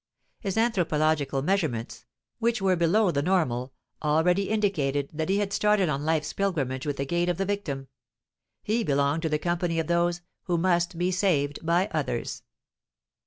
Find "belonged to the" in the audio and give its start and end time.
8.83-9.37